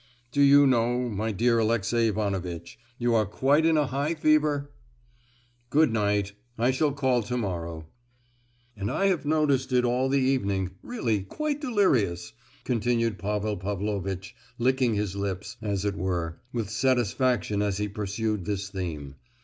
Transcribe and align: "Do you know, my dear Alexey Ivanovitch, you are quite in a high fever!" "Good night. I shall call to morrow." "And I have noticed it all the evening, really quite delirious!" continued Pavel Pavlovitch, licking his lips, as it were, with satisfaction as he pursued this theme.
"Do 0.31 0.41
you 0.41 0.65
know, 0.65 1.09
my 1.09 1.31
dear 1.31 1.59
Alexey 1.59 2.07
Ivanovitch, 2.07 2.79
you 2.97 3.13
are 3.13 3.27
quite 3.27 3.67
in 3.67 3.77
a 3.77 3.85
high 3.85 4.15
fever!" 4.15 4.71
"Good 5.69 5.93
night. 5.93 6.31
I 6.57 6.71
shall 6.71 6.91
call 6.91 7.21
to 7.21 7.37
morrow." 7.37 7.85
"And 8.75 8.89
I 8.89 9.05
have 9.09 9.27
noticed 9.27 9.71
it 9.71 9.85
all 9.85 10.09
the 10.09 10.17
evening, 10.17 10.71
really 10.81 11.21
quite 11.21 11.61
delirious!" 11.61 12.33
continued 12.63 13.19
Pavel 13.19 13.57
Pavlovitch, 13.57 14.35
licking 14.57 14.95
his 14.95 15.15
lips, 15.15 15.57
as 15.61 15.85
it 15.85 15.95
were, 15.95 16.39
with 16.51 16.71
satisfaction 16.71 17.61
as 17.61 17.77
he 17.77 17.87
pursued 17.87 18.45
this 18.45 18.69
theme. 18.69 19.17